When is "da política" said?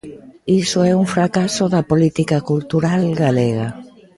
1.73-2.37